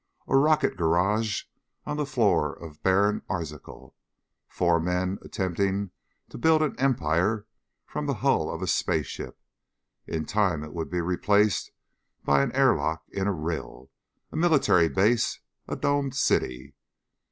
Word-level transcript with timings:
A 0.27 0.35
rocket 0.35 0.77
garage 0.77 1.43
on 1.85 1.95
the 1.95 2.07
floor 2.07 2.53
of 2.55 2.81
barren 2.81 3.21
Arzachel. 3.29 3.93
Four 4.47 4.79
men 4.79 5.19
attempting 5.21 5.91
to 6.29 6.39
build 6.39 6.63
an 6.63 6.75
empire 6.79 7.45
from 7.85 8.07
the 8.07 8.15
hull 8.15 8.49
of 8.49 8.63
a 8.63 8.67
space 8.67 9.05
ship. 9.05 9.37
In 10.07 10.25
time 10.25 10.63
it 10.63 10.73
would 10.73 10.89
be 10.89 11.01
replaced 11.01 11.69
by 12.23 12.41
an 12.41 12.51
airlock 12.53 13.03
in 13.11 13.27
a 13.27 13.31
rill... 13.31 13.91
a 14.31 14.35
military 14.37 14.89
base... 14.89 15.39
a 15.67 15.75
domed 15.75 16.15
city. 16.15 16.73